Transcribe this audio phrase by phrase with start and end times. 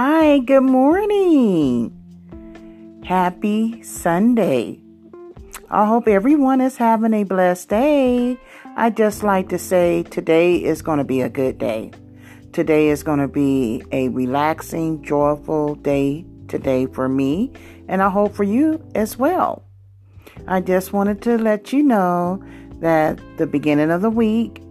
[0.00, 1.90] Hi, good morning.
[3.04, 4.78] Happy Sunday.
[5.70, 8.38] I hope everyone is having a blessed day.
[8.76, 11.90] I just like to say today is going to be a good day.
[12.52, 17.50] Today is going to be a relaxing, joyful day today for me,
[17.88, 19.64] and I hope for you as well.
[20.46, 22.40] I just wanted to let you know
[22.74, 24.62] that the beginning of the week,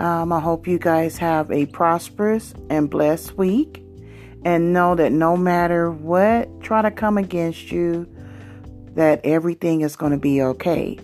[0.00, 3.85] um, I hope you guys have a prosperous and blessed week
[4.44, 8.08] and know that no matter what try to come against you,
[8.94, 10.98] that everything is going to be okay.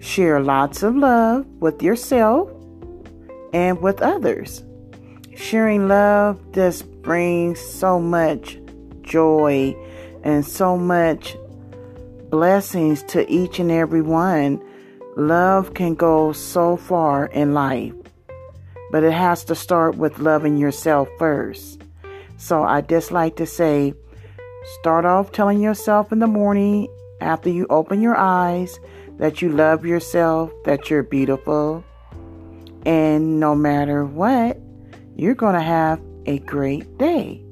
[0.00, 2.50] Share lots of love with yourself
[3.52, 4.62] and with others.
[5.36, 8.58] Sharing love just brings so much
[9.02, 9.74] joy
[10.24, 11.36] and so much
[12.30, 14.62] blessings to each and every one.
[15.16, 17.94] Love can go so far in life,
[18.90, 21.82] but it has to start with loving yourself first.
[22.38, 23.94] So I just like to say,
[24.80, 26.86] start off telling yourself in the morning
[27.20, 28.78] after you open your eyes
[29.18, 31.84] that you love yourself, that you're beautiful,
[32.86, 34.56] and no matter what,
[35.16, 37.42] you're going to have a great day.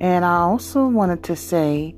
[0.00, 1.94] And I also wanted to say,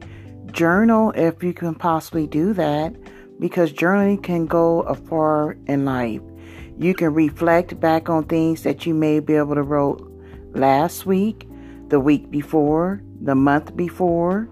[0.51, 2.97] journal if you can possibly do that,
[3.39, 6.21] because journaling can go far in life.
[6.77, 10.11] You can reflect back on things that you may be able to wrote
[10.55, 11.49] last week,
[11.89, 14.49] the week before, the month before,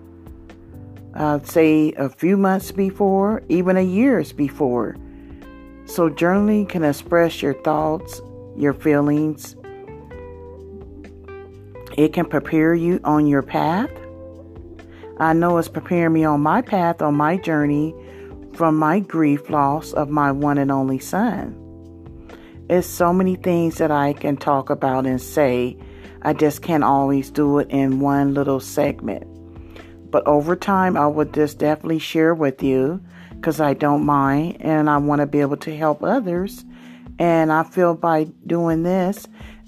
[1.14, 4.96] uh, say a few months before, even a years before.
[5.84, 8.20] So journaling can express your thoughts,
[8.56, 9.56] your feelings,
[11.96, 13.90] it can prepare you on your path.
[15.18, 17.94] I know it's preparing me on my path, on my journey
[18.54, 21.58] from my grief loss of my one and only son.
[22.68, 25.76] It's so many things that I can talk about and say.
[26.22, 29.26] I just can't always do it in one little segment.
[30.10, 33.02] But over time, I would just definitely share with you
[33.34, 36.64] because I don't mind and I want to be able to help others.
[37.18, 39.26] And I feel by doing this,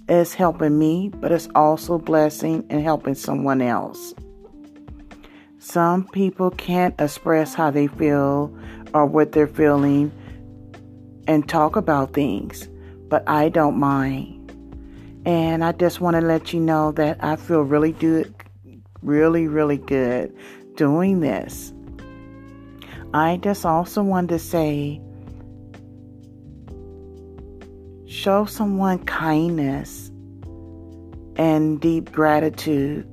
[0.08, 4.14] it's helping me, but it's also blessing and helping someone else.
[5.58, 8.56] Some people can't express how they feel
[8.92, 10.12] or what they're feeling
[11.26, 12.68] and talk about things,
[13.08, 14.43] but I don't mind.
[15.24, 18.34] And I just want to let you know that I feel really good,
[19.02, 20.34] really, really good
[20.76, 21.72] doing this.
[23.14, 25.00] I just also want to say
[28.06, 30.10] show someone kindness
[31.36, 33.08] and deep gratitude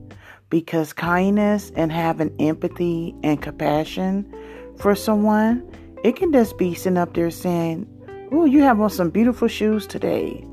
[0.50, 4.30] because kindness and having empathy and compassion
[4.78, 5.68] for someone,
[6.04, 7.88] it can just be sitting up there saying,
[8.32, 10.46] Oh, you have on some beautiful shoes today.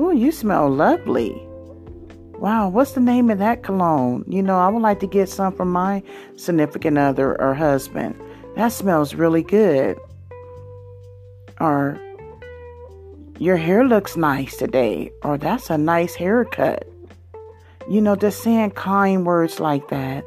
[0.00, 1.32] Oh, you smell lovely.
[2.38, 4.24] Wow, what's the name of that cologne?
[4.28, 6.04] You know, I would like to get some from my
[6.36, 8.14] significant other or husband.
[8.54, 9.98] That smells really good.
[11.60, 12.00] Or
[13.40, 16.88] your hair looks nice today, or that's a nice haircut.
[17.90, 20.24] You know, just saying kind words like that,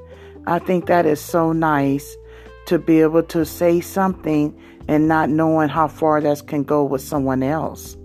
[0.48, 2.18] I think that is so nice
[2.66, 4.54] to be able to say something
[4.90, 7.96] and not knowing how far that can go with someone else.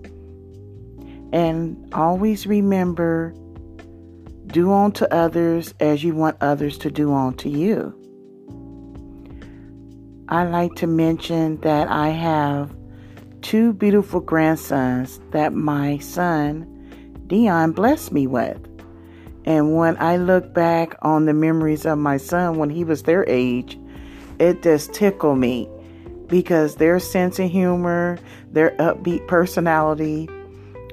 [1.33, 3.33] And always remember
[4.47, 7.93] do unto others as you want others to do unto you.
[10.29, 12.75] I like to mention that I have
[13.41, 16.73] two beautiful grandsons that my son
[17.27, 18.57] Dion blessed me with.
[19.45, 23.25] And when I look back on the memories of my son when he was their
[23.29, 23.79] age,
[24.39, 25.69] it just tickled me
[26.27, 28.17] because their sense of humor,
[28.51, 30.29] their upbeat personality,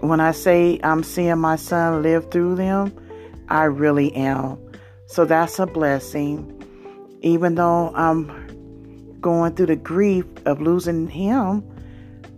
[0.08, 2.92] when I say I'm seeing my son live through them,
[3.48, 4.58] I really am.
[5.06, 6.50] So that's a blessing.
[7.20, 11.62] Even though I'm going through the grief of losing him,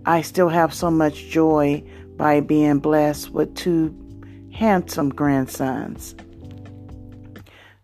[0.05, 1.83] I still have so much joy
[2.17, 3.95] by being blessed with two
[4.53, 6.15] handsome grandsons.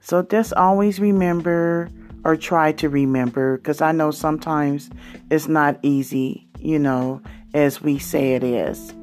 [0.00, 1.90] So just always remember
[2.24, 4.90] or try to remember because I know sometimes
[5.30, 7.20] it's not easy, you know,
[7.54, 8.94] as we say it is.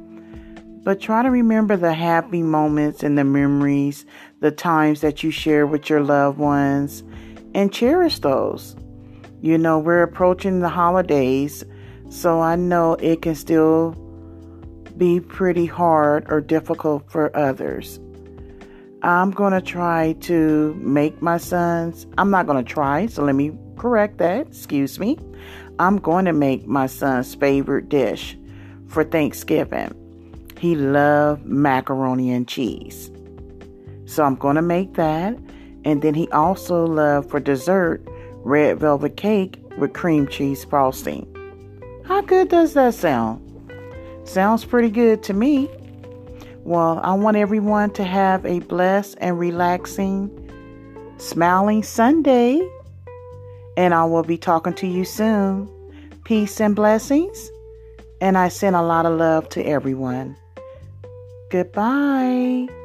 [0.83, 4.05] But try to remember the happy moments and the memories,
[4.39, 7.03] the times that you share with your loved ones,
[7.53, 8.75] and cherish those.
[9.41, 11.63] You know, we're approaching the holidays.
[12.09, 13.91] So I know it can still
[14.97, 17.99] be pretty hard or difficult for others.
[19.01, 23.35] I'm going to try to make my son's, I'm not going to try, so let
[23.35, 25.17] me correct that, excuse me.
[25.77, 28.37] I'm going to make my son's favorite dish
[28.87, 29.99] for Thanksgiving.
[30.59, 33.09] He loved macaroni and cheese.
[34.06, 35.38] So I'm going to make that.
[35.85, 38.06] And then he also loved for dessert
[38.44, 41.25] red velvet cake with cream cheese frosting.
[42.03, 43.41] How good does that sound?
[44.25, 45.69] Sounds pretty good to me.
[46.65, 50.29] Well, I want everyone to have a blessed and relaxing,
[51.17, 52.67] smiling Sunday.
[53.77, 55.69] And I will be talking to you soon.
[56.25, 57.50] Peace and blessings.
[58.19, 60.35] And I send a lot of love to everyone.
[61.50, 62.78] Goodbye.